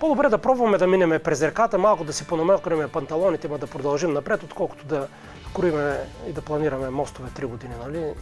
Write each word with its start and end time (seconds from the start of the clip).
По-добре 0.00 0.28
да 0.28 0.38
пробваме 0.38 0.78
да 0.78 0.86
минеме 0.86 1.18
през 1.18 1.42
реката, 1.42 1.78
малко 1.78 2.04
да 2.04 2.12
си 2.12 2.26
понамелкаме 2.26 2.88
панталоните, 2.88 3.48
ма 3.48 3.58
да 3.58 3.66
продължим 3.66 4.12
напред, 4.12 4.42
отколкото 4.42 4.86
да 4.86 5.08
кроиме 5.54 5.96
и 6.28 6.32
да 6.32 6.42
планираме 6.42 6.90
мостове 6.90 7.28
3 7.28 7.46
години, 7.46 7.74
нали? 7.84 8.12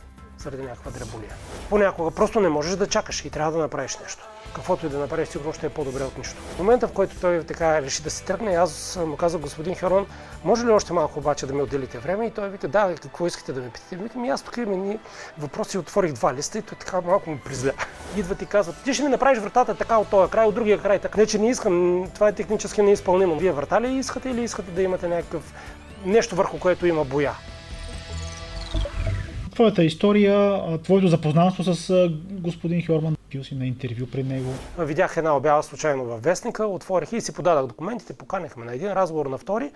Заради 0.46 0.62
някаква 0.62 0.90
дреболия. 0.90 1.30
Понякога 1.69 2.10
просто 2.10 2.40
не 2.40 2.49
можеш 2.49 2.76
да 2.76 2.87
чакаш 2.87 3.24
и 3.24 3.31
трябва 3.31 3.53
да 3.53 3.58
направиш 3.58 3.99
нещо. 3.99 4.29
Каквото 4.54 4.87
и 4.87 4.88
да 4.88 4.99
направиш, 4.99 5.29
сигурно 5.29 5.53
ще 5.53 5.67
е 5.67 5.71
по-добре 5.71 6.03
от 6.03 6.19
нищо. 6.19 6.37
В 6.56 6.58
момента, 6.58 6.88
в 6.88 6.92
който 6.92 7.17
той 7.21 7.42
така 7.42 7.83
реши 7.83 8.03
да 8.03 8.11
се 8.11 8.24
тръгне, 8.24 8.54
аз 8.54 8.98
му 9.06 9.17
казах, 9.17 9.40
господин 9.40 9.74
Херон, 9.74 10.06
може 10.44 10.67
ли 10.67 10.71
още 10.71 10.93
малко 10.93 11.19
обаче 11.19 11.47
да 11.47 11.54
ми 11.54 11.62
отделите 11.62 11.98
време? 11.98 12.26
И 12.26 12.30
той 12.30 12.48
вика, 12.48 12.69
да, 12.69 12.94
какво 13.03 13.26
искате 13.26 13.53
да 13.53 13.61
ме 13.61 13.71
питате? 13.71 13.97
Викам, 13.97 14.30
аз 14.30 14.43
тук 14.43 14.56
имам 14.56 14.88
ни 14.88 14.98
въпроси, 15.38 15.79
отворих 15.79 16.12
два 16.12 16.34
листа 16.34 16.59
и 16.59 16.62
той 16.62 16.78
така 16.78 17.01
малко 17.01 17.30
му 17.30 17.38
призля. 17.45 17.73
Идват 18.17 18.42
и 18.42 18.47
казват, 18.47 18.77
ти 18.84 18.95
ще 18.95 19.03
ми 19.03 19.09
направиш 19.09 19.39
вратата 19.39 19.75
така 19.75 19.98
от 19.98 20.09
този 20.09 20.31
край, 20.31 20.47
от 20.47 20.55
другия 20.55 20.83
край. 20.83 20.98
Така. 20.98 21.20
Не, 21.20 21.27
че 21.27 21.39
не 21.39 21.51
искам, 21.51 22.06
това 22.15 22.28
е 22.28 22.33
технически 22.33 22.83
неизпълнимо. 22.83 23.37
Вие 23.37 23.53
врата 23.53 23.81
ли 23.81 23.95
искате 23.95 24.31
или 24.31 24.42
искате 24.42 24.70
да 24.70 24.83
имате 24.83 25.09
някакъв 25.09 25.55
нещо 26.05 26.37
върху 26.37 26.59
което 26.59 26.87
има 26.87 27.05
боя? 27.05 27.33
Твоята 29.56 29.84
история, 29.84 30.62
твоето 30.83 31.09
запознанство 31.09 31.64
с 31.64 32.09
господин 32.30 32.87
Хорман. 32.87 33.16
Бил 33.30 33.45
си 33.45 33.55
на 33.55 33.66
интервю 33.66 34.06
при 34.12 34.23
него. 34.23 34.51
Видях 34.78 35.16
една 35.16 35.37
обява 35.37 35.62
случайно 35.62 36.05
във 36.05 36.23
вестника, 36.23 36.66
отворих 36.66 37.12
и 37.12 37.20
си 37.20 37.34
подадах 37.34 37.66
документите, 37.66 38.12
поканихме 38.12 38.64
на 38.64 38.74
един 38.74 38.92
разговор 38.92 39.27
на 39.27 39.38
втори. 39.38 39.70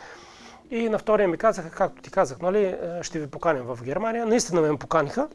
И 0.70 0.88
на 0.88 0.98
втория 0.98 1.28
ми 1.28 1.36
казаха, 1.36 1.70
както 1.70 2.02
ти 2.02 2.10
казах, 2.10 2.40
нали, 2.40 2.74
ще 3.02 3.18
ви 3.18 3.26
поканим 3.26 3.62
в 3.62 3.78
Германия. 3.84 4.26
Наистина 4.26 4.60
ме 4.60 4.76
поканиха. 4.76 5.28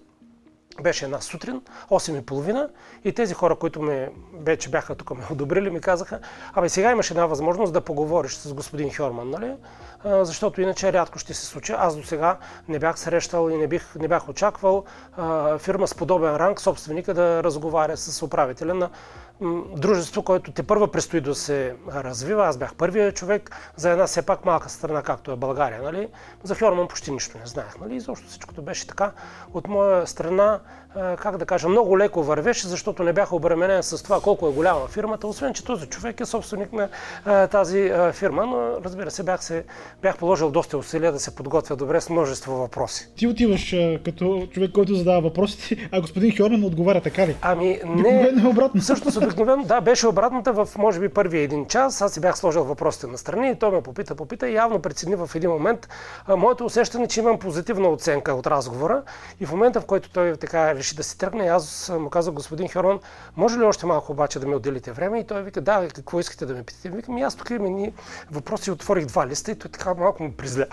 Беше 0.81 1.05
една 1.05 1.21
сутрин, 1.21 1.61
8.30 1.89 2.69
и 3.03 3.13
тези 3.13 3.33
хора, 3.33 3.55
които 3.55 3.81
ме 3.81 4.09
вече 4.33 4.69
бяха 4.69 4.95
тук 4.95 5.17
ме 5.17 5.23
одобрили, 5.31 5.69
ми 5.69 5.81
казаха, 5.81 6.19
абе 6.53 6.69
сега 6.69 6.91
имаш 6.91 7.11
една 7.11 7.25
възможност 7.25 7.73
да 7.73 7.81
поговориш 7.81 8.33
с 8.33 8.53
господин 8.53 8.93
Хьорман, 8.93 9.29
нали? 9.29 9.55
защото 10.05 10.61
иначе 10.61 10.93
рядко 10.93 11.19
ще 11.19 11.33
се 11.33 11.45
случи. 11.45 11.73
Аз 11.77 11.97
до 11.97 12.03
сега 12.03 12.37
не 12.67 12.79
бях 12.79 12.99
срещал 12.99 13.49
и 13.49 13.57
не, 13.57 13.67
бих, 13.67 13.95
не 13.95 14.07
бях 14.07 14.29
очаквал 14.29 14.83
фирма 15.57 15.87
с 15.87 15.95
подобен 15.95 16.35
ранг, 16.35 16.61
собственика 16.61 17.13
да 17.13 17.43
разговаря 17.43 17.97
с 17.97 18.21
управителя 18.21 18.73
на 18.73 18.89
дружество, 19.77 20.23
което 20.23 20.51
те 20.51 20.63
първа 20.63 20.91
предстои 20.91 21.21
да 21.21 21.35
се 21.35 21.75
развива. 21.93 22.45
Аз 22.45 22.57
бях 22.57 22.75
първият 22.75 23.15
човек 23.15 23.55
за 23.75 23.91
една 23.91 24.07
все 24.07 24.21
пак 24.21 24.45
малка 24.45 24.69
страна, 24.69 25.01
както 25.01 25.31
е 25.31 25.35
България. 25.35 25.81
Нали? 25.81 26.07
За 26.43 26.55
Хьорман 26.55 26.87
почти 26.87 27.11
нищо 27.11 27.37
не 27.37 27.45
знаех. 27.45 27.79
Нали? 27.81 27.95
Изобщо 27.95 28.27
всичкото 28.27 28.61
беше 28.61 28.87
така. 28.87 29.11
От 29.53 29.67
моя 29.67 30.07
страна 30.07 30.59
как 30.95 31.37
да 31.37 31.45
кажа, 31.45 31.69
много 31.69 31.99
леко 31.99 32.23
вървеше, 32.23 32.67
защото 32.67 33.03
не 33.03 33.13
бях 33.13 33.33
обременен 33.33 33.83
с 33.83 34.03
това 34.03 34.21
колко 34.21 34.47
е 34.47 34.51
голяма 34.51 34.87
фирмата, 34.87 35.27
освен 35.27 35.53
че 35.53 35.65
този 35.65 35.87
човек 35.87 36.19
е 36.19 36.25
собственик 36.25 36.73
на 36.73 36.89
а, 37.25 37.47
тази 37.47 37.87
а, 37.87 38.13
фирма, 38.13 38.45
но 38.45 38.83
разбира 38.85 39.11
се 39.11 39.23
бях, 39.23 39.43
се, 39.43 39.63
бях 40.01 40.17
положил 40.17 40.51
доста 40.51 40.77
усилия 40.77 41.11
да 41.11 41.19
се 41.19 41.35
подготвя 41.35 41.75
добре 41.75 42.01
с 42.01 42.09
множество 42.09 42.55
въпроси. 42.55 43.09
Ти 43.15 43.27
отиваш 43.27 43.73
а, 43.73 43.99
като 44.05 44.47
човек, 44.51 44.71
който 44.71 44.95
задава 44.95 45.21
въпросите, 45.21 45.89
а 45.91 46.01
господин 46.01 46.37
Хьорнан 46.37 46.63
отговаря 46.63 47.01
така 47.01 47.27
ли? 47.27 47.35
Ами 47.41 47.79
не, 47.85 48.33
е 48.43 48.47
обратно. 48.47 48.81
Всъщност 48.81 49.17
обикновено, 49.25 49.63
да, 49.63 49.81
беше 49.81 50.07
обратната 50.07 50.53
в 50.53 50.69
може 50.77 50.99
би 50.99 51.09
първия 51.09 51.41
един 51.41 51.65
час, 51.65 52.01
аз 52.01 52.13
си 52.13 52.19
бях 52.19 52.37
сложил 52.37 52.63
въпросите 52.63 53.07
на 53.07 53.17
страни 53.17 53.49
и 53.49 53.55
той 53.55 53.71
ме 53.71 53.81
попита, 53.81 54.15
попита 54.15 54.49
и 54.49 54.53
явно 54.53 54.81
прецени 54.81 55.15
в 55.15 55.29
един 55.35 55.49
момент 55.49 55.89
а, 56.27 56.35
моето 56.35 56.65
усещане, 56.65 57.07
че 57.07 57.19
имам 57.19 57.39
позитивна 57.39 57.89
оценка 57.89 58.33
от 58.33 58.47
разговора 58.47 59.03
и 59.39 59.45
в 59.45 59.51
момента, 59.51 59.81
в 59.81 59.85
който 59.85 60.09
той 60.09 60.35
така 60.35 60.75
реши 60.75 60.95
да 60.95 61.03
си 61.03 61.17
тръгне. 61.17 61.47
Аз 61.47 61.91
му 61.99 62.09
казах, 62.09 62.33
господин 62.33 62.69
Херон, 62.69 62.99
може 63.35 63.59
ли 63.59 63.63
още 63.63 63.85
малко 63.85 64.11
обаче 64.11 64.39
да 64.39 64.47
ми 64.47 64.55
отделите 64.55 64.91
време? 64.91 65.19
И 65.19 65.27
той 65.27 65.43
вика, 65.43 65.61
да, 65.61 65.87
какво 65.95 66.19
искате 66.19 66.45
да 66.45 66.53
ме 66.53 66.63
питате? 66.63 66.89
Викам, 66.89 67.17
аз 67.17 67.35
тук 67.35 67.49
имам 67.49 67.91
въпроси, 68.31 68.71
отворих 68.71 69.05
два 69.05 69.27
листа 69.27 69.51
и 69.51 69.55
той 69.55 69.71
така 69.71 69.93
малко 69.93 70.23
му 70.23 70.31
призля. 70.31 70.65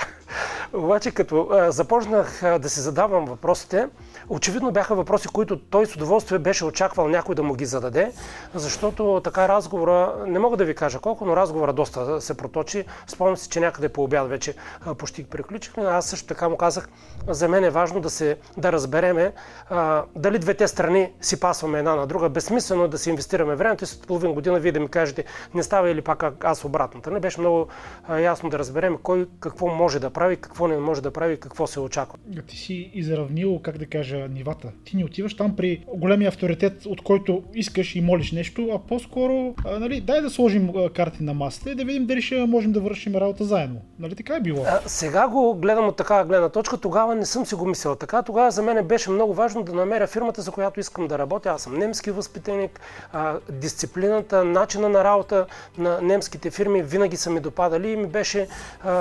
Обаче, 0.73 1.11
като 1.11 1.49
а, 1.51 1.71
започнах 1.71 2.43
а, 2.43 2.59
да 2.59 2.69
се 2.69 2.81
задавам 2.81 3.25
въпросите, 3.25 3.89
очевидно 4.29 4.73
бяха 4.73 4.95
въпроси, 4.95 5.29
които 5.29 5.59
той 5.59 5.87
с 5.87 5.97
удоволствие 5.97 6.39
беше 6.39 6.65
очаквал 6.65 7.09
някой 7.09 7.35
да 7.35 7.43
му 7.43 7.55
ги 7.55 7.67
зададе, 7.67 8.13
защото 8.55 9.21
така 9.25 9.49
разговора, 9.49 10.15
не 10.27 10.39
мога 10.39 10.57
да 10.57 10.65
ви 10.65 10.75
кажа 10.75 10.99
колко, 10.99 11.25
но 11.25 11.37
разговора 11.37 11.73
доста 11.73 12.21
се 12.21 12.37
проточи. 12.37 12.85
Спомням 13.07 13.37
си, 13.37 13.49
че 13.49 13.61
някъде 13.61 13.89
по 13.89 14.03
обяд 14.05 14.29
вече 14.29 14.55
а, 14.87 14.95
почти 14.95 15.25
приключихме. 15.25 15.85
Аз 15.85 16.07
също 16.07 16.27
така 16.27 16.49
му 16.49 16.57
казах, 16.57 16.89
за 17.29 17.49
мен 17.49 17.65
е 17.65 17.71
важно 17.71 18.01
да, 18.01 18.11
се, 18.11 18.37
да 18.57 18.73
разбереме 18.73 19.33
а, 19.71 20.05
дали 20.17 20.39
двете 20.39 20.69
страни 20.69 21.13
си 21.21 21.41
пасваме 21.41 21.79
една 21.79 21.95
на 21.95 22.07
друга. 22.07 22.29
Безсмислено 22.29 22.85
е 22.85 22.89
да 22.89 22.99
си 22.99 23.11
инвестираме 23.11 23.55
времето 23.55 23.85
и 23.85 23.87
след 23.87 24.07
половин 24.07 24.35
година 24.35 24.59
вие 24.59 24.73
да 24.73 24.81
ми 24.81 24.89
кажете 24.89 25.25
не 25.55 25.63
става 25.63 25.91
или 25.91 26.03
пак 26.03 26.45
аз 26.45 26.65
обратната. 26.65 27.11
Не 27.11 27.21
беше 27.21 27.41
много 27.41 27.67
а, 28.09 28.19
ясно 28.19 28.51
да 28.51 28.59
разберем 28.59 28.99
кой 29.03 29.29
какво 29.41 29.67
може 29.67 30.01
да 30.01 30.11
прави, 30.11 30.37
какво 30.53 30.69
не 30.69 30.77
може 30.77 31.03
да 31.03 31.11
прави, 31.11 31.41
какво 31.41 31.67
се 31.67 31.81
очаква. 31.81 32.19
Ти 32.47 32.57
си 32.57 32.91
изравнил, 32.95 33.61
как 33.63 33.79
да 33.79 33.87
кажа, 33.87 34.29
нивата. 34.29 34.73
Ти 34.85 34.97
не 34.97 35.05
отиваш 35.05 35.37
там 35.37 35.57
при 35.57 35.85
големия 35.95 36.29
авторитет, 36.29 36.87
от 36.87 37.03
който 37.03 37.43
искаш 37.55 37.97
и 37.97 38.01
молиш 38.01 38.33
нещо, 38.33 38.69
а 38.75 38.79
по-скоро, 38.79 39.55
а, 39.65 39.79
нали, 39.79 40.01
дай 40.01 40.21
да 40.21 40.31
сложим 40.31 40.71
а, 40.77 40.91
карти 40.91 41.23
на 41.23 41.35
масата 41.35 41.71
и 41.71 41.75
да 41.75 41.85
видим 41.85 42.07
дали 42.07 42.23
ще 42.23 42.47
можем 42.47 42.73
да 42.73 42.81
вършим 42.81 43.15
работа 43.17 43.45
заедно. 43.45 43.81
Нали 43.99 44.15
така 44.15 44.37
е 44.37 44.41
било? 44.41 44.65
А, 44.69 44.81
сега 44.87 45.29
го 45.29 45.55
гледам 45.55 45.89
от 45.89 45.97
такава 45.97 46.25
гледна 46.25 46.49
точка. 46.49 46.77
Тогава 46.77 47.15
не 47.15 47.27
съм 47.27 47.47
си 47.47 47.55
го 47.55 47.67
мислил 47.67 47.95
така. 47.95 48.23
Тогава 48.23 48.51
за 48.51 48.63
мен 48.63 48.87
беше 48.87 49.11
много 49.11 49.35
важно 49.35 49.63
да 49.63 49.73
намеря 49.73 50.07
фирмата, 50.07 50.43
за 50.43 50.51
която 50.51 50.81
искам 50.81 51.09
да 51.09 51.19
работя. 51.19 51.51
Аз 51.51 51.63
съм 51.63 51.79
немски 51.79 52.11
възпитаник. 52.11 52.81
А, 53.13 53.39
дисциплината, 53.51 54.45
начина 54.45 54.89
на 54.89 55.05
работа 55.05 55.47
на 55.79 56.01
немските 56.03 56.51
фирми 56.51 56.83
винаги 56.83 57.17
са 57.17 57.31
ми 57.31 57.41
допадали 57.41 57.91
и 57.91 57.97
ми 57.97 58.07
беше 58.07 58.47
а, 58.85 58.93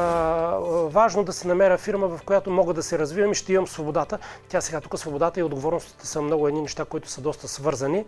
важно 0.88 1.24
да 1.24 1.34
се 1.34 1.41
намеря 1.44 1.78
фирма, 1.78 2.08
в 2.08 2.20
която 2.26 2.52
мога 2.52 2.74
да 2.74 2.84
се 2.84 3.00
развивам 3.00 3.32
и 3.32 3.36
ще 3.36 3.54
имам 3.54 3.68
свободата. 3.68 4.20
Тя 4.50 4.62
сега 4.62 4.82
тук 4.82 5.00
свободата 5.00 5.40
и 5.40 5.44
отговорностите 5.44 6.08
са 6.08 6.22
много 6.22 6.48
едни 6.48 6.62
неща, 6.62 6.86
които 6.86 7.10
са 7.10 7.22
доста 7.22 7.48
свързани. 7.48 8.06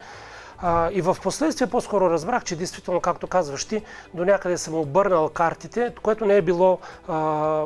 А, 0.65 0.89
и 0.91 1.01
в 1.01 1.17
последствие 1.23 1.67
по-скоро 1.67 2.09
разбрах, 2.09 2.43
че 2.43 2.55
действително, 2.55 3.01
както 3.01 3.27
казваш 3.27 3.65
ти, 3.65 3.83
до 4.13 4.25
някъде 4.25 4.57
съм 4.57 4.75
обърнал 4.75 5.29
картите, 5.29 5.93
което 6.01 6.25
не 6.25 6.37
е 6.37 6.41
било 6.41 6.79
а, 7.07 7.65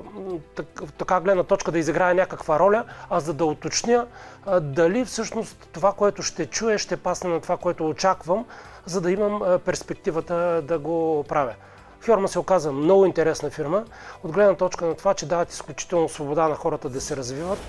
так, 0.55 0.81
така 0.97 1.19
гледна 1.19 1.43
точка 1.43 1.71
да 1.71 1.79
изиграя 1.79 2.15
някаква 2.15 2.59
роля, 2.59 2.83
а 3.09 3.19
за 3.19 3.33
да 3.33 3.45
уточня 3.45 4.07
а, 4.45 4.59
дали 4.59 5.05
всъщност 5.05 5.67
това, 5.71 5.93
което 5.93 6.23
ще 6.23 6.45
чуя, 6.45 6.77
ще 6.77 6.97
пасне 6.97 7.29
на 7.29 7.41
това, 7.41 7.57
което 7.57 7.89
очаквам, 7.89 8.45
за 8.85 9.01
да 9.01 9.11
имам 9.11 9.41
а, 9.41 9.59
перспективата 9.59 10.61
да 10.61 10.79
го 10.79 11.25
правя. 11.27 11.53
Фирма 12.01 12.27
се 12.27 12.39
оказа 12.39 12.71
много 12.71 13.05
интересна 13.05 13.49
фирма, 13.49 13.85
от 14.23 14.31
гледна 14.31 14.55
точка 14.55 14.85
на 14.85 14.95
това, 14.95 15.13
че 15.13 15.25
дават 15.25 15.51
изключително 15.51 16.09
свобода 16.09 16.47
на 16.47 16.55
хората 16.55 16.89
да 16.89 17.01
се 17.01 17.17
развиват, 17.17 17.59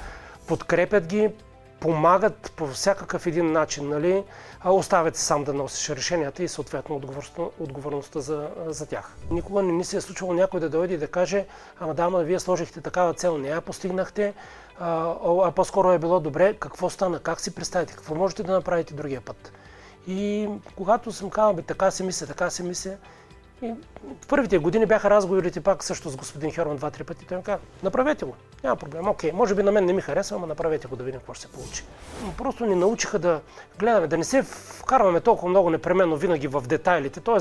подкрепят 0.46 1.06
ги, 1.06 1.30
помагат 1.80 2.52
по 2.56 2.66
всякакъв 2.66 3.26
един 3.26 3.52
начин, 3.52 3.88
нали, 3.88 4.24
оставят 4.64 5.16
сам 5.16 5.44
да 5.44 5.54
носиш 5.54 5.90
решенията 5.90 6.42
и 6.42 6.48
съответно 6.48 6.96
отговорността, 6.96 7.42
отговорността 7.60 8.20
за, 8.20 8.48
за 8.66 8.86
тях. 8.86 9.16
Никога 9.30 9.62
не 9.62 9.72
ми 9.72 9.84
се 9.84 9.96
е 9.96 10.00
случвало 10.00 10.32
някой 10.32 10.60
да 10.60 10.68
дойде 10.68 10.94
и 10.94 10.98
да 10.98 11.08
каже, 11.08 11.46
ама 11.80 11.94
да, 11.94 12.02
ама 12.02 12.22
вие 12.22 12.40
сложихте 12.40 12.80
такава 12.80 13.14
цел, 13.14 13.38
не 13.38 13.48
я 13.48 13.60
постигнахте, 13.60 14.34
а, 14.80 15.14
а 15.44 15.50
по-скоро 15.50 15.92
е 15.92 15.98
било 15.98 16.20
добре, 16.20 16.54
какво 16.54 16.90
стана, 16.90 17.18
как 17.18 17.40
си 17.40 17.54
представите, 17.54 17.94
какво 17.94 18.14
можете 18.14 18.42
да 18.42 18.52
направите 18.52 18.94
другия 18.94 19.20
път. 19.20 19.52
И 20.06 20.48
когато 20.76 21.12
съм 21.12 21.30
казал, 21.30 21.54
бе, 21.54 21.62
така 21.62 21.90
си 21.90 22.02
мисля, 22.02 22.26
така 22.26 22.50
си 22.50 22.62
мисля, 22.62 22.96
и 23.62 23.74
в 24.22 24.26
първите 24.28 24.58
години 24.58 24.86
бяха 24.86 25.10
разговорите 25.10 25.60
пак 25.60 25.84
също 25.84 26.10
с 26.10 26.16
господин 26.16 26.52
Херман 26.52 26.76
два-три 26.76 27.04
пъти. 27.04 27.26
Той 27.26 27.36
ми 27.36 27.42
каза, 27.42 27.58
направете 27.82 28.24
го, 28.24 28.34
няма 28.64 28.76
проблем. 28.76 29.08
Окей, 29.08 29.32
може 29.32 29.54
би 29.54 29.62
на 29.62 29.72
мен 29.72 29.84
не 29.84 29.92
ми 29.92 30.00
харесва, 30.00 30.38
но 30.38 30.46
направете 30.46 30.88
го 30.88 30.96
да 30.96 31.04
видим 31.04 31.20
какво 31.20 31.34
ще 31.34 31.46
се 31.46 31.52
получи. 31.52 31.84
Просто 32.36 32.66
ни 32.66 32.74
научиха 32.74 33.18
да 33.18 33.40
гледаме, 33.78 34.06
да 34.06 34.18
не 34.18 34.24
се 34.24 34.42
вкарваме 34.42 35.20
толкова 35.20 35.48
много 35.48 35.70
непременно 35.70 36.16
винаги 36.16 36.48
в 36.48 36.60
детайлите, 36.60 37.20
т.е. 37.20 37.38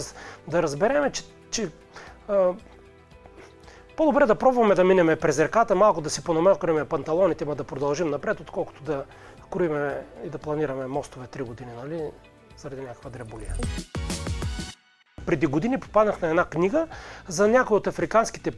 да 0.52 0.64
разбереме, 0.64 1.12
че, 1.12 1.24
че 1.52 1.70
а, 2.28 2.54
по-добре 3.98 4.26
да 4.26 4.36
пробваме 4.36 4.76
да 4.76 4.84
минеме 4.84 5.16
през 5.16 5.40
реката, 5.40 5.76
малко 5.76 6.02
да 6.02 6.10
си 6.10 6.24
понамелкаме 6.24 6.86
панталоните, 6.86 7.46
ма 7.46 7.56
да 7.56 7.64
продължим 7.64 8.10
напред, 8.10 8.40
отколкото 8.40 8.84
да 8.84 9.04
кроиме 9.50 10.06
и 10.24 10.30
да 10.30 10.38
планираме 10.38 10.88
мостове 10.88 11.28
три 11.28 11.44
години, 11.44 11.72
нали, 11.84 12.12
заради 12.58 12.82
някаква 12.82 13.10
дреболия 13.10 13.56
преди 15.28 15.46
години 15.46 15.80
попаднах 15.80 16.22
на 16.22 16.28
една 16.28 16.46
книга 16.46 16.88
за 17.28 17.48
някои 17.48 17.78
от 17.78 17.88
африканските 17.88 18.52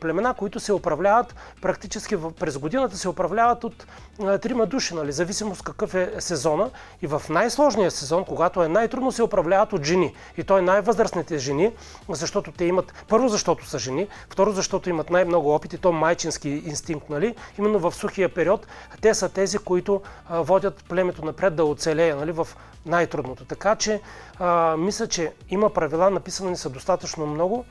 племена, 0.00 0.34
които 0.34 0.60
се 0.60 0.72
управляват 0.72 1.34
практически 1.62 2.16
през 2.40 2.58
годината 2.58 2.96
се 2.96 3.08
управляват 3.08 3.64
от 3.64 3.86
трима 4.18 4.66
души, 4.66 4.94
нали, 4.94 5.12
зависимост 5.12 5.62
какъв 5.62 5.94
е 5.94 6.12
сезона. 6.18 6.70
И 7.02 7.06
в 7.06 7.22
най-сложния 7.28 7.90
сезон, 7.90 8.24
когато 8.24 8.62
е 8.62 8.68
най-трудно, 8.68 9.12
се 9.12 9.22
управляват 9.22 9.72
от 9.72 9.84
жени. 9.84 10.14
И 10.36 10.44
той 10.44 10.62
най-възрастните 10.62 11.38
жени, 11.38 11.72
защото 12.08 12.52
те 12.52 12.64
имат, 12.64 13.04
първо 13.08 13.28
защото 13.28 13.66
са 13.66 13.78
жени, 13.78 14.08
второ 14.30 14.52
защото 14.52 14.90
имат 14.90 15.10
най-много 15.10 15.54
опит 15.54 15.72
и 15.72 15.78
то 15.78 15.92
майчински 15.92 16.48
инстинкт, 16.48 17.10
нали, 17.10 17.34
именно 17.58 17.78
в 17.78 17.92
сухия 17.92 18.34
период, 18.34 18.66
те 19.00 19.14
са 19.14 19.28
тези, 19.28 19.58
които 19.58 20.02
водят 20.30 20.84
племето 20.88 21.24
напред 21.24 21.56
да 21.56 21.64
оцелее 21.64 22.14
нали, 22.14 22.32
в 22.32 22.48
най-трудното. 22.86 23.44
Така 23.44 23.76
че 23.76 24.00
а, 24.38 24.76
мисля, 24.76 25.06
че 25.06 25.32
има 25.50 25.70
правила 25.80 26.10
написани 26.10 26.56
са 26.56 26.70
достатъчно 26.70 27.26
много, 27.26 27.64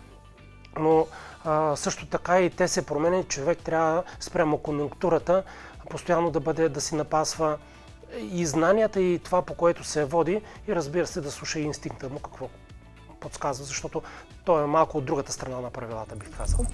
но 0.80 1.08
а, 1.46 1.76
също 1.76 2.06
така 2.06 2.42
и 2.42 2.50
те 2.50 2.68
се 2.68 2.86
променят. 2.86 3.28
Човек 3.28 3.60
трябва 3.60 4.04
спрямо 4.20 4.58
конъюнктурата 4.58 5.44
постоянно 5.90 6.32
да 6.32 6.40
бъде, 6.40 6.70
да 6.70 6.82
си 6.82 6.96
напасва 6.96 7.58
и 8.20 8.46
знанията 8.46 9.02
и 9.02 9.20
това, 9.20 9.42
по 9.42 9.54
което 9.54 9.84
се 9.84 10.06
води 10.06 10.42
и 10.68 10.76
разбира 10.76 11.08
се 11.08 11.22
да 11.22 11.32
слуша 11.32 11.60
и 11.60 11.64
инстинкта 11.64 12.10
му 12.10 12.20
какво 12.20 12.50
подсказва, 13.20 13.66
защото 13.66 14.02
той 14.46 14.64
е 14.64 14.68
малко 14.68 14.98
от 14.98 15.06
другата 15.06 15.32
страна 15.32 15.62
на 15.62 15.70
правилата, 15.70 16.16
бих 16.16 16.38
казал. 16.38 16.66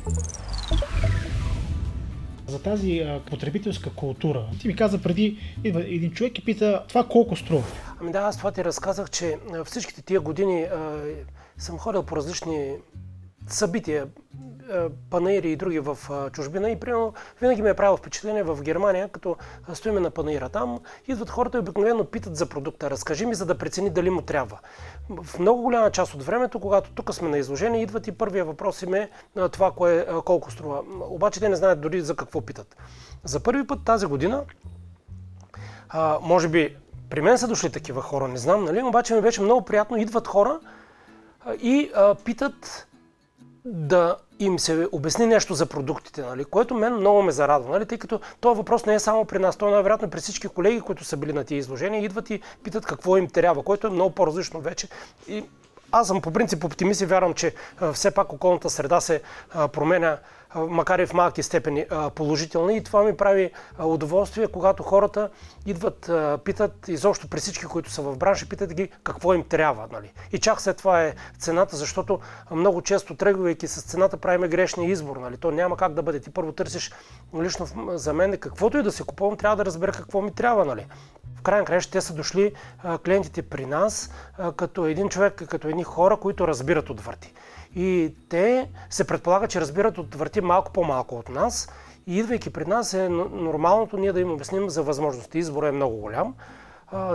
За 2.47 2.61
тази 2.61 2.99
а, 2.99 3.21
потребителска 3.29 3.89
култура. 3.89 4.45
Ти 4.61 4.67
ми 4.67 4.75
каза 4.75 5.01
преди, 5.01 5.39
идва 5.63 5.81
един 5.81 6.11
човек 6.11 6.37
и 6.37 6.45
пита 6.45 6.83
това 6.87 7.07
колко 7.07 7.35
струва. 7.35 7.63
Ами 8.01 8.11
да, 8.11 8.19
аз 8.19 8.37
това 8.37 8.51
ти 8.51 8.63
разказах, 8.63 9.09
че 9.09 9.37
всичките 9.65 10.01
тия 10.01 10.21
години 10.21 10.63
а, 10.63 11.01
съм 11.57 11.77
ходил 11.77 12.03
по 12.03 12.15
различни 12.15 12.75
събития, 13.47 14.07
панаири 15.09 15.51
и 15.51 15.55
други 15.55 15.79
в 15.79 15.97
е, 16.11 16.29
чужбина 16.29 16.69
и 16.69 16.79
примерно 16.79 17.13
винаги 17.41 17.61
ми 17.61 17.69
е 17.69 17.73
правило 17.73 17.97
впечатление 17.97 18.43
в 18.43 18.61
Германия, 18.61 19.09
като 19.09 19.35
стоиме 19.73 19.99
на 19.99 20.09
панаира 20.09 20.49
там, 20.49 20.79
идват 21.07 21.29
хората 21.29 21.57
и 21.57 21.59
обикновено 21.59 22.05
питат 22.05 22.35
за 22.35 22.45
продукта. 22.45 22.89
Разкажи 22.89 23.25
ми, 23.25 23.35
за 23.35 23.45
да 23.45 23.57
прецени 23.57 23.89
дали 23.89 24.09
му 24.09 24.21
трябва. 24.21 24.59
В 25.09 25.39
много 25.39 25.61
голяма 25.61 25.91
част 25.91 26.13
от 26.13 26.23
времето, 26.23 26.59
когато 26.59 26.91
тук 26.91 27.13
сме 27.13 27.29
на 27.29 27.37
изложение, 27.37 27.81
идват 27.81 28.07
и 28.07 28.11
първия 28.11 28.45
въпрос 28.45 28.81
им 28.81 28.93
е 28.93 29.09
това, 29.51 29.71
кое, 29.71 30.07
колко 30.25 30.51
струва. 30.51 30.83
Обаче 31.09 31.39
те 31.39 31.49
не 31.49 31.55
знаят 31.55 31.81
дори 31.81 32.01
за 32.01 32.15
какво 32.15 32.41
питат. 32.41 32.77
За 33.23 33.39
първи 33.39 33.67
път 33.67 33.79
тази 33.85 34.05
година, 34.05 34.43
може 36.21 36.47
би 36.47 36.77
при 37.09 37.21
мен 37.21 37.37
са 37.37 37.47
дошли 37.47 37.69
такива 37.69 38.01
хора, 38.01 38.27
не 38.27 38.37
знам, 38.37 38.63
нали? 38.63 38.81
Обаче 38.81 39.15
ми 39.15 39.21
беше 39.21 39.41
много 39.41 39.65
приятно. 39.65 39.97
Идват 39.97 40.27
хора 40.27 40.59
и 41.61 41.91
а, 41.95 42.15
питат 42.15 42.87
да 43.65 44.15
им 44.39 44.59
се 44.59 44.87
обясни 44.91 45.25
нещо 45.25 45.53
за 45.53 45.65
продуктите, 45.65 46.21
нали, 46.21 46.45
което 46.45 46.73
мен 46.73 46.95
много 46.95 47.21
ме 47.21 47.31
зарадва, 47.31 47.71
нали, 47.71 47.85
тъй 47.85 47.97
като 47.97 48.19
този 48.39 48.57
въпрос 48.57 48.85
не 48.85 48.93
е 48.93 48.99
само 48.99 49.25
при 49.25 49.39
нас, 49.39 49.57
той 49.57 49.69
е 49.69 49.71
най-вероятно 49.71 50.09
при 50.09 50.19
всички 50.19 50.47
колеги, 50.47 50.81
които 50.81 51.03
са 51.03 51.17
били 51.17 51.33
на 51.33 51.43
тези 51.43 51.59
изложения, 51.59 52.03
идват 52.03 52.29
и 52.29 52.41
питат 52.63 52.85
какво 52.85 53.17
им 53.17 53.27
трябва, 53.27 53.63
което 53.63 53.87
е 53.87 53.89
много 53.89 54.15
по-различно 54.15 54.61
вече. 54.61 54.87
И 55.27 55.45
аз 55.91 56.07
съм 56.07 56.21
по 56.21 56.31
принцип 56.31 56.63
оптимист 56.63 57.01
и 57.01 57.05
вярвам, 57.05 57.33
че 57.33 57.55
все 57.93 58.11
пак 58.11 58.33
околната 58.33 58.69
среда 58.69 59.01
се 59.01 59.21
променя 59.73 60.17
макар 60.55 60.99
и 60.99 61.05
в 61.05 61.13
малки 61.13 61.43
степени 61.43 61.85
положителни. 62.15 62.77
И 62.77 62.83
това 62.83 63.03
ми 63.03 63.17
прави 63.17 63.51
удоволствие, 63.79 64.47
когато 64.47 64.83
хората 64.83 65.29
идват, 65.65 66.11
питат, 66.43 66.87
изобщо 66.87 67.27
при 67.27 67.39
всички, 67.39 67.65
които 67.65 67.91
са 67.91 68.01
в 68.01 68.17
бранша, 68.17 68.49
питат 68.49 68.73
ги 68.73 68.89
какво 69.03 69.33
им 69.33 69.43
трябва. 69.43 69.87
Нали? 69.91 70.13
И 70.31 70.39
чак 70.39 70.61
след 70.61 70.77
това 70.77 71.03
е 71.03 71.13
цената, 71.39 71.75
защото 71.75 72.19
много 72.51 72.81
често 72.81 73.15
тръгвайки 73.15 73.67
с 73.67 73.81
цената 73.81 74.17
правиме 74.17 74.47
грешния 74.47 74.91
избор. 74.91 75.17
Нали? 75.17 75.37
То 75.37 75.51
няма 75.51 75.77
как 75.77 75.93
да 75.93 76.03
бъде. 76.03 76.19
Ти 76.19 76.29
първо 76.29 76.51
търсиш 76.51 76.91
лично 77.41 77.67
за 77.97 78.13
мен 78.13 78.37
каквото 78.37 78.77
и 78.77 78.83
да 78.83 78.91
се 78.91 79.03
купувам, 79.03 79.37
трябва 79.37 79.55
да 79.55 79.65
разбера 79.65 79.91
какво 79.91 80.21
ми 80.21 80.31
трябва. 80.31 80.65
Нали? 80.65 80.87
В 81.35 81.41
крайна 81.41 81.65
края 81.65 81.81
те 81.91 82.01
са 82.01 82.13
дошли 82.13 82.53
клиентите 83.05 83.41
при 83.41 83.65
нас 83.65 84.11
като 84.55 84.85
един 84.85 85.09
човек, 85.09 85.43
като 85.49 85.67
едни 85.67 85.83
хора, 85.83 86.17
които 86.17 86.47
разбират 86.47 86.89
от 86.89 87.01
върти. 87.01 87.33
И 87.75 88.15
те 88.29 88.69
се 88.89 89.07
предполага, 89.07 89.47
че 89.47 89.61
разбират 89.61 89.97
от 89.97 90.15
върти 90.15 90.41
малко 90.41 90.71
по-малко 90.71 91.15
от 91.15 91.29
нас. 91.29 91.69
И 92.07 92.17
идвайки 92.17 92.49
пред 92.49 92.67
нас 92.67 92.93
е 92.93 93.09
нормалното 93.09 93.97
ние 93.97 94.13
да 94.13 94.19
им 94.19 94.31
обясним 94.31 94.69
за 94.69 94.83
възможности. 94.83 95.39
Изборът 95.39 95.69
е 95.69 95.75
много 95.75 95.97
голям. 95.97 96.35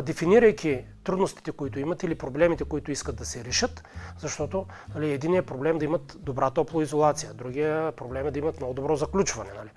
дефинирайки 0.02 0.84
трудностите, 1.04 1.52
които 1.52 1.80
имат 1.80 2.02
или 2.02 2.14
проблемите, 2.14 2.64
които 2.64 2.90
искат 2.90 3.16
да 3.16 3.24
се 3.24 3.44
решат, 3.44 3.84
защото 4.18 4.66
нали, 4.94 5.12
единият 5.12 5.46
проблем 5.46 5.76
е 5.76 5.78
да 5.78 5.84
имат 5.84 6.16
добра 6.18 6.50
топлоизолация, 6.50 7.34
другия 7.34 7.92
проблем 7.92 8.26
е 8.26 8.30
да 8.30 8.38
имат 8.38 8.60
много 8.60 8.74
добро 8.74 8.96
заключване. 8.96 9.50
Нали. 9.56 9.70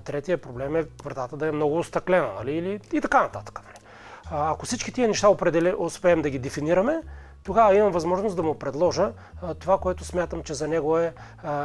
третия 0.00 0.38
проблем 0.38 0.76
е 0.76 0.84
вратата 1.04 1.36
да 1.36 1.48
е 1.48 1.52
много 1.52 1.78
остъклена 1.78 2.32
нали, 2.38 2.52
или, 2.52 2.80
и 2.92 3.00
така 3.00 3.22
нататък. 3.22 3.60
Нали. 3.64 3.84
ако 4.30 4.66
всички 4.66 4.92
тия 4.92 5.08
неща 5.08 5.28
определи, 5.28 5.74
успеем 5.78 6.22
да 6.22 6.30
ги 6.30 6.38
дефинираме, 6.38 7.02
тогава 7.48 7.74
имам 7.74 7.92
възможност 7.92 8.36
да 8.36 8.42
му 8.42 8.54
предложа 8.54 9.12
това, 9.58 9.78
което 9.78 10.04
смятам, 10.04 10.42
че 10.42 10.54
за 10.54 10.68
него 10.68 10.98
е 10.98 11.14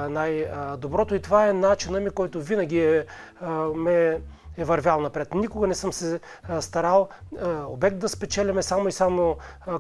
най-доброто 0.09 1.15
и 1.15 1.21
това 1.21 1.47
е 1.47 1.53
начина 1.53 2.00
ми, 2.00 2.09
който 2.09 2.41
винаги 2.41 2.80
е, 2.80 3.06
ме 3.75 4.21
е 4.57 4.63
вървял 4.63 5.00
напред. 5.00 5.33
Никога 5.33 5.68
не 5.68 5.75
съм 5.75 5.94
се 5.94 6.19
старал 6.59 7.09
обект 7.68 7.97
да 7.97 8.09
спечелиме 8.09 8.63
само 8.63 8.88
и 8.88 8.91
само 8.91 9.38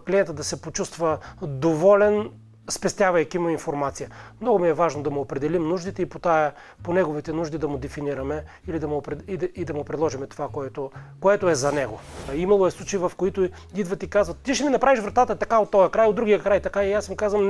клиента 0.07 0.33
да 0.33 0.43
се 0.43 0.61
почувства 0.61 1.17
доволен 1.41 2.29
спестявайки 2.69 3.39
му 3.39 3.49
информация. 3.49 4.09
Много 4.41 4.59
ми 4.59 4.67
е 4.67 4.73
важно 4.73 5.03
да 5.03 5.09
му 5.09 5.21
определим 5.21 5.67
нуждите 5.67 6.01
и 6.01 6.05
по, 6.05 6.19
тая, 6.19 6.53
по 6.83 6.93
неговите 6.93 7.33
нужди 7.33 7.57
да 7.57 7.67
му 7.67 7.77
дефинираме 7.77 8.43
или 8.67 8.79
да 8.79 8.87
му, 8.87 9.03
и, 9.27 9.37
да, 9.37 9.47
и 9.55 9.65
да 9.65 9.73
му 9.73 9.83
предложим 9.83 10.21
това, 10.29 10.47
което, 10.47 10.91
което 11.19 11.49
е 11.49 11.55
за 11.55 11.71
него. 11.71 11.99
Имало 12.33 12.67
е 12.67 12.71
случаи, 12.71 12.99
в 12.99 13.11
които 13.17 13.49
идват 13.75 14.03
и 14.03 14.07
казват, 14.07 14.37
ти 14.37 14.55
ще 14.55 14.63
ми 14.63 14.69
направиш 14.69 14.99
вратата 14.99 15.35
така 15.35 15.59
от 15.59 15.71
този 15.71 15.91
край, 15.91 16.07
от 16.07 16.15
другия 16.15 16.43
край 16.43 16.59
така 16.59 16.85
и 16.85 16.93
аз 16.93 17.07
им 17.09 17.15
казвам, 17.15 17.43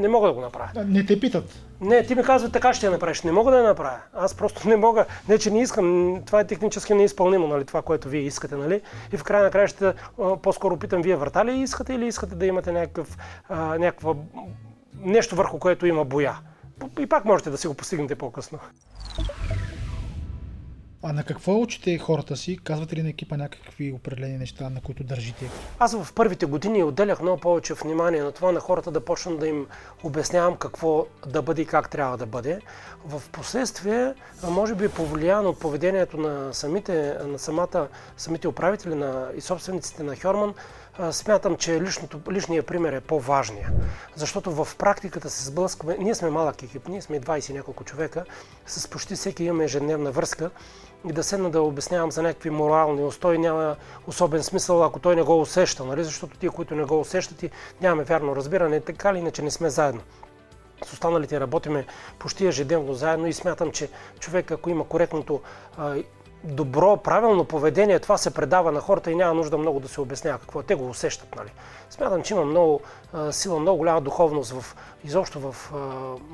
не 0.00 0.08
мога 0.08 0.28
да 0.28 0.34
го 0.34 0.40
направя. 0.40 0.84
Не 0.84 1.06
те 1.06 1.20
питат. 1.20 1.44
Не, 1.80 2.06
ти 2.06 2.14
ми 2.14 2.22
казват 2.22 2.52
така 2.52 2.74
ще 2.74 2.86
я 2.86 2.92
направиш. 2.92 3.22
Не 3.22 3.32
мога 3.32 3.50
да 3.50 3.58
я 3.58 3.64
направя. 3.64 3.98
Аз 4.14 4.34
просто 4.34 4.68
не 4.68 4.76
мога. 4.76 5.04
Не, 5.28 5.38
че 5.38 5.50
не 5.50 5.60
искам. 5.60 6.18
Това 6.26 6.40
е 6.40 6.46
технически 6.46 6.94
неизпълнимо, 6.94 7.46
нали, 7.46 7.64
това, 7.64 7.82
което 7.82 8.08
вие 8.08 8.20
искате, 8.20 8.56
нали? 8.56 8.80
И 9.12 9.16
в 9.16 9.24
края 9.24 9.44
на 9.44 9.50
края 9.50 9.68
ще 9.68 9.92
по-скоро 10.42 10.76
питам, 10.76 11.02
вие 11.02 11.16
врата 11.16 11.44
ли 11.44 11.52
искате 11.52 11.94
или 11.94 12.06
искате 12.06 12.34
да 12.34 12.46
имате 12.46 12.72
някакъв, 12.72 13.18
а, 13.48 13.78
някаква, 13.78 14.14
нещо 15.00 15.36
върху 15.36 15.58
което 15.58 15.86
има 15.86 16.04
боя. 16.04 16.38
И 16.98 17.06
пак 17.06 17.24
можете 17.24 17.50
да 17.50 17.58
си 17.58 17.68
го 17.68 17.74
постигнете 17.74 18.14
по-късно. 18.14 18.58
А 21.02 21.12
на 21.12 21.24
какво 21.24 21.60
учите 21.60 21.98
хората 21.98 22.36
си? 22.36 22.58
Казвате 22.64 22.96
ли 22.96 23.02
на 23.02 23.08
екипа 23.08 23.36
някакви 23.36 23.92
определени 23.92 24.38
неща, 24.38 24.70
на 24.70 24.80
които 24.80 25.04
държите? 25.04 25.50
Аз 25.78 26.02
в 26.02 26.12
първите 26.12 26.46
години 26.46 26.82
отделях 26.82 27.22
много 27.22 27.40
повече 27.40 27.74
внимание 27.74 28.22
на 28.22 28.32
това 28.32 28.52
на 28.52 28.60
хората 28.60 28.90
да 28.90 29.04
почна 29.04 29.36
да 29.36 29.48
им 29.48 29.66
обяснявам 30.02 30.56
какво 30.56 31.06
да 31.26 31.42
бъде 31.42 31.62
и 31.62 31.66
как 31.66 31.90
трябва 31.90 32.16
да 32.16 32.26
бъде. 32.26 32.60
В 33.04 33.22
последствие, 33.32 34.14
може 34.48 34.74
би 34.74 34.88
повлияно 34.88 35.48
от 35.48 35.60
поведението 35.60 36.16
на 36.16 36.54
самите, 36.54 37.14
на 37.26 37.38
самата, 37.38 37.88
самите 38.16 38.48
управители 38.48 38.94
на, 38.94 39.28
и 39.36 39.40
собствениците 39.40 40.02
на 40.02 40.16
Хьорман, 40.16 40.54
смятам, 41.10 41.56
че 41.56 41.80
личното, 41.80 42.20
личният 42.30 42.66
пример 42.66 42.92
е 42.92 43.00
по-важния. 43.00 43.70
Защото 44.14 44.64
в 44.64 44.76
практиката 44.76 45.30
се 45.30 45.44
сблъскваме, 45.44 45.96
ние 45.98 46.14
сме 46.14 46.30
малък 46.30 46.62
екип, 46.62 46.88
ние 46.88 47.02
сме 47.02 47.20
20 47.20 47.52
няколко 47.52 47.84
човека, 47.84 48.24
с 48.66 48.88
почти 48.88 49.14
всеки 49.14 49.44
имаме 49.44 49.64
ежедневна 49.64 50.10
връзка 50.10 50.50
и 51.08 51.12
да 51.12 51.22
седна 51.22 51.50
да 51.50 51.62
обяснявам 51.62 52.12
за 52.12 52.22
някакви 52.22 52.50
морални 52.50 53.04
устои 53.04 53.38
няма 53.38 53.76
особен 54.06 54.42
смисъл, 54.42 54.84
ако 54.84 54.98
той 54.98 55.16
не 55.16 55.22
го 55.22 55.40
усеща, 55.40 55.84
нали? 55.84 56.04
защото 56.04 56.38
тия, 56.38 56.50
които 56.50 56.74
не 56.74 56.84
го 56.84 57.00
усещат 57.00 57.42
и 57.42 57.50
нямаме 57.80 58.04
вярно 58.04 58.36
разбиране, 58.36 58.80
така 58.80 59.10
или 59.10 59.18
иначе 59.18 59.42
не 59.42 59.50
сме 59.50 59.70
заедно. 59.70 60.00
С 60.84 60.92
останалите 60.92 61.40
работиме 61.40 61.86
почти 62.18 62.46
ежедневно 62.46 62.94
заедно 62.94 63.26
и 63.26 63.32
смятам, 63.32 63.70
че 63.72 63.90
човек, 64.18 64.50
ако 64.50 64.70
има 64.70 64.84
коректното 64.84 65.40
добро, 66.44 66.96
правилно 66.96 67.44
поведение, 67.44 67.98
това 67.98 68.18
се 68.18 68.34
предава 68.34 68.72
на 68.72 68.80
хората 68.80 69.10
и 69.10 69.14
няма 69.14 69.34
нужда 69.34 69.58
много 69.58 69.80
да 69.80 69.88
се 69.88 70.00
обяснява 70.00 70.38
какво 70.38 70.60
е. 70.60 70.62
Те 70.62 70.74
го 70.74 70.88
усещат. 70.88 71.36
Нали? 71.36 71.48
Смятам, 71.90 72.22
че 72.22 72.34
има 72.34 72.44
много 72.44 72.80
а, 73.12 73.32
сила, 73.32 73.60
много 73.60 73.78
голяма 73.78 74.00
духовност 74.00 74.52
в, 74.52 74.76
изобщо 75.04 75.40
в 75.40 75.72
а, 75.74 75.78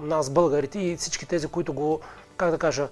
нас, 0.06 0.30
българите 0.30 0.78
и 0.78 0.96
всички 0.96 1.26
тези, 1.26 1.46
които 1.46 1.72
го, 1.72 2.00
как 2.36 2.50
да 2.50 2.58
кажа, 2.58 2.88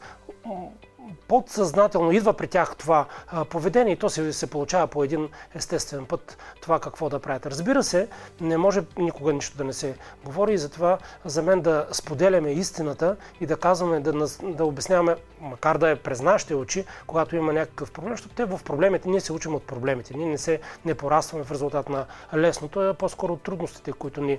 подсъзнателно 1.28 2.12
идва 2.12 2.32
при 2.32 2.46
тях 2.46 2.76
това 2.76 3.06
поведение 3.50 3.92
и 3.92 3.96
то 3.96 4.08
се, 4.10 4.32
се 4.32 4.50
получава 4.50 4.86
по 4.86 5.04
един 5.04 5.28
естествен 5.54 6.06
път 6.06 6.38
това 6.60 6.80
какво 6.80 7.08
да 7.08 7.18
правят. 7.18 7.46
Разбира 7.46 7.82
се, 7.82 8.08
не 8.40 8.56
може 8.56 8.82
никога 8.98 9.32
нищо 9.32 9.56
да 9.56 9.64
не 9.64 9.72
се 9.72 9.94
говори 10.24 10.52
и 10.52 10.58
затова 10.58 10.98
за 11.24 11.42
мен 11.42 11.60
да 11.60 11.86
споделяме 11.92 12.50
истината 12.50 13.16
и 13.40 13.46
да 13.46 13.56
казваме, 13.56 14.00
да, 14.00 14.26
да 14.42 14.64
обясняваме, 14.64 15.16
макар 15.40 15.78
да 15.78 15.90
е 15.90 15.96
през 15.96 16.22
нашите 16.22 16.54
очи, 16.54 16.84
когато 17.06 17.36
има 17.36 17.52
някакъв 17.52 17.90
проблем, 17.90 18.12
защото 18.12 18.34
те 18.34 18.44
в 18.44 18.60
проблемите, 18.64 19.08
ние 19.08 19.20
се 19.20 19.32
учим 19.32 19.54
от 19.54 19.62
проблемите, 19.62 20.16
ние 20.16 20.28
не 20.28 20.38
се 20.38 20.60
не 20.84 20.94
порастваме 20.94 21.44
в 21.44 21.50
резултат 21.50 21.88
на 21.88 22.06
лесното, 22.34 22.80
а 22.80 22.94
по-скоро 22.94 23.32
от 23.32 23.42
трудностите, 23.42 23.92
които 23.92 24.20
ни, 24.20 24.38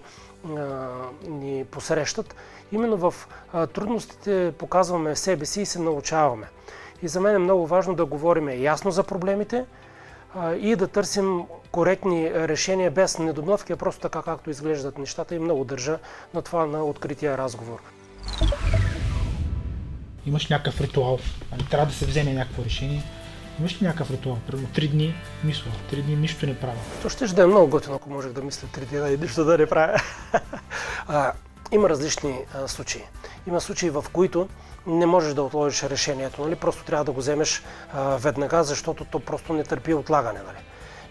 ни 1.28 1.66
посрещат. 1.72 2.36
Именно 2.72 2.98
в 2.98 3.14
трудностите 3.74 4.54
показваме 4.58 5.16
себе 5.16 5.46
си 5.46 5.62
и 5.62 5.66
се 5.66 5.80
научаваме. 5.80 6.48
И 7.02 7.08
за 7.08 7.22
мен 7.22 7.36
е 7.36 7.40
много 7.40 7.68
важно 7.68 7.96
да 7.96 8.06
говорим 8.06 8.62
ясно 8.62 8.92
за 8.92 9.04
проблемите 9.04 9.66
и 10.60 10.76
да 10.76 10.88
търсим 10.88 11.44
коректни 11.72 12.34
решения 12.34 12.92
без 12.92 13.20
недомлъвки, 13.20 13.74
а 13.74 13.78
просто 13.78 14.02
така 14.02 14.22
както 14.22 14.50
изглеждат 14.50 14.98
нещата 14.98 15.36
и 15.36 15.40
много 15.40 15.64
държа 15.64 16.00
на 16.34 16.42
това 16.42 16.66
на 16.66 16.86
открития 16.86 17.38
разговор. 17.38 17.80
Имаш 20.26 20.50
някакъв 20.50 20.82
ритуал, 20.82 21.20
нали, 21.52 21.66
трябва 21.70 21.86
да 21.86 21.94
се 21.94 22.06
вземе 22.06 22.34
някакво 22.34 22.64
решение. 22.64 23.04
Имаш 23.60 23.82
ли 23.82 23.86
някакъв 23.86 24.12
ритуал? 24.12 24.38
Примерно 24.48 24.68
три 24.74 24.88
дни 24.88 25.16
мисля, 25.44 25.72
три 25.90 26.02
дни 26.02 26.16
нищо 26.16 26.46
не 26.46 26.60
правя. 26.60 26.80
То 27.02 27.10
ще 27.10 27.28
да 27.28 27.44
е 27.44 27.46
много 27.46 27.68
готино, 27.68 27.96
ако 27.96 28.10
можех 28.10 28.32
да 28.32 28.42
мисля 28.42 28.68
три 28.68 28.86
дни 28.86 29.14
и 29.14 29.18
нищо 29.18 29.46
да 29.46 29.58
не 29.58 29.66
правя. 29.66 29.98
а, 31.08 31.34
има 31.72 31.90
различни 31.90 32.36
а, 32.54 32.68
случаи. 32.68 33.02
Има 33.48 33.62
случаи, 33.62 33.90
в 33.90 34.06
които 34.14 34.48
не 34.88 35.06
можеш 35.06 35.34
да 35.34 35.44
отложиш 35.44 35.84
решението, 35.84 36.42
нали? 36.42 36.56
просто 36.56 36.84
трябва 36.84 37.06
да 37.06 37.12
го 37.12 37.20
вземеш 37.20 37.64
а, 37.94 38.18
веднага, 38.18 38.64
защото 38.64 39.06
то 39.06 39.20
просто 39.20 39.54
не 39.54 39.64
търпи 39.64 39.94
отлагане. 39.94 40.40
Нали? 40.40 40.58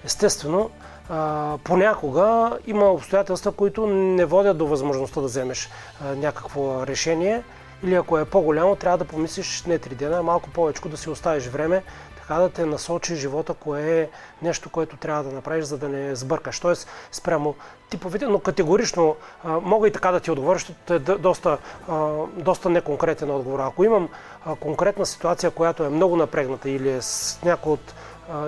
Естествено, 0.05 0.71
а, 1.09 1.59
понякога 1.65 2.59
има 2.67 2.85
обстоятелства, 2.85 3.53
които 3.53 3.87
не 3.87 4.25
водят 4.25 4.59
до 4.59 4.67
възможността 4.67 5.21
да 5.21 5.27
вземеш 5.27 5.71
а, 6.05 6.15
някакво 6.15 6.87
решение 6.87 7.43
или 7.85 7.95
ако 7.95 8.19
е 8.19 8.25
по-голямо, 8.25 8.77
трябва 8.77 8.99
да 8.99 9.05
помислиш 9.05 9.63
не 9.63 9.79
три 9.79 9.95
дена, 9.95 10.17
а 10.19 10.23
малко 10.23 10.51
повече 10.51 10.89
да 10.89 10.97
си 10.97 11.11
оставиш 11.11 11.47
време, 11.47 11.83
така 12.31 12.43
да 12.43 12.51
те 12.51 12.67
насочи 12.67 13.17
живота, 13.17 13.55
кое 13.55 14.01
е 14.01 14.09
нещо, 14.43 14.71
което 14.71 14.97
трябва 14.97 15.25
да 15.25 15.33
направиш, 15.33 15.65
за 15.65 15.79
да 15.79 15.89
не 15.89 16.15
сбъркаш. 16.15 16.61
Тоест, 16.61 16.89
спрямо 17.13 17.55
типовите, 17.89 18.27
но 18.27 18.39
категорично 18.39 19.17
а, 19.45 19.61
мога 19.61 19.89
и 19.89 19.93
така 19.93 20.11
да 20.11 20.21
ти 20.21 20.31
отговоря, 20.31 20.59
защото 20.59 20.95
е 20.95 20.99
доста, 20.99 21.59
а, 21.89 22.11
доста 22.37 22.71
неконкретен 22.71 23.31
отговор. 23.31 23.61
Ако 23.61 23.85
имам 23.85 24.09
а, 24.47 24.55
конкретна 24.55 25.07
ситуация, 25.07 25.51
която 25.51 25.85
е 25.85 25.89
много 25.89 26.17
напрегната 26.17 26.71
или 26.71 26.91
е 26.91 27.03
с 27.03 27.39
някой 27.45 27.73
от 27.73 27.95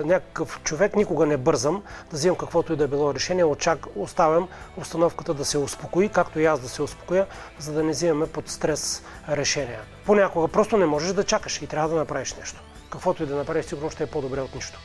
някакъв 0.05 0.61
човек, 0.63 0.95
никога 0.95 1.25
не 1.25 1.37
бързам 1.37 1.83
да 2.11 2.17
взимам 2.17 2.37
каквото 2.37 2.73
и 2.73 2.75
да 2.75 2.83
е 2.83 2.87
било 2.87 3.13
решение, 3.13 3.43
очак, 3.43 3.85
оставям 3.95 4.47
установката 4.77 5.33
да 5.33 5.45
се 5.45 5.57
успокои, 5.57 6.09
както 6.09 6.39
и 6.39 6.45
аз 6.45 6.59
да 6.59 6.69
се 6.69 6.81
успокоя, 6.81 7.27
за 7.59 7.73
да 7.73 7.83
не 7.83 7.91
взимаме 7.91 8.27
под 8.27 8.49
стрес 8.49 9.03
решения. 9.29 9.79
Понякога 10.05 10.47
просто 10.47 10.77
не 10.77 10.85
можеш 10.85 11.13
да 11.13 11.23
чакаш 11.23 11.61
и 11.61 11.67
трябва 11.67 11.89
да 11.89 11.95
направиш 11.95 12.33
нещо. 12.33 12.61
Каквото 12.93 13.23
и 13.23 13.25
да 13.25 13.35
направиш, 13.35 13.65
сигурно 13.65 13.89
ще 13.89 14.03
е 14.03 14.07
по-добре 14.07 14.41
от 14.41 14.55
нищо. 14.55 14.79